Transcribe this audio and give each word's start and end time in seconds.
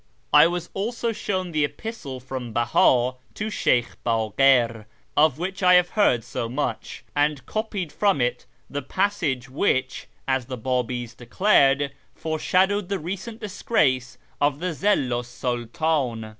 I 0.33 0.47
was 0.47 0.71
also 0.73 1.11
shown 1.11 1.51
the 1.51 1.63
epistle 1.63 2.19
from 2.19 2.53
Beha 2.53 3.13
to 3.35 3.49
Sheykh 3.51 4.03
Bakir 4.03 4.85
of 5.15 5.37
which 5.37 5.61
I 5.61 5.75
had 5.75 5.89
heard 5.89 6.23
so 6.23 6.49
much, 6.49 7.03
and 7.15 7.45
copied 7.45 7.91
from 7.91 8.19
it 8.19 8.47
the 8.67 8.81
passage 8.81 9.47
which, 9.47 10.07
as 10.27 10.47
the 10.47 10.57
Btibi's 10.57 11.13
declared, 11.13 11.93
foreshadowed 12.15 12.89
the 12.89 12.97
recent 12.97 13.41
disgrace 13.41 14.17
of 14.41 14.57
the 14.59 14.73
Zillu 14.73 15.21
's 15.23 15.27
Sultan. 15.27 16.29